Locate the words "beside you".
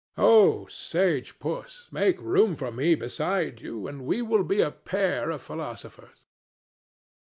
2.95-3.85